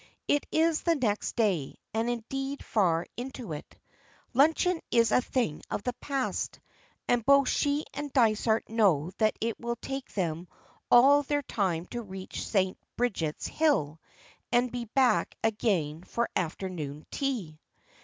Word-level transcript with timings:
It 0.27 0.47
is 0.51 0.81
the 0.81 0.95
next 0.95 1.35
day, 1.35 1.75
and 1.93 2.09
indeed 2.09 2.65
far 2.65 3.05
into 3.17 3.53
it. 3.53 3.77
Luncheon 4.33 4.81
is 4.89 5.11
a 5.11 5.21
thing 5.21 5.61
of 5.69 5.83
the 5.83 5.93
past, 6.01 6.59
and 7.07 7.23
both 7.23 7.47
she 7.49 7.85
and 7.93 8.11
Dysart 8.11 8.67
know 8.67 9.11
that 9.19 9.37
it 9.39 9.59
will 9.59 9.75
take 9.75 10.11
them 10.15 10.47
all 10.89 11.21
their 11.21 11.43
time 11.43 11.85
to 11.91 12.01
reach 12.01 12.41
St. 12.47 12.79
Bridget's 12.97 13.45
Hill 13.45 13.99
and 14.51 14.71
be 14.71 14.85
back 14.85 15.35
again 15.43 16.01
for 16.01 16.27
afternoon 16.35 17.05
tea. 17.11 17.59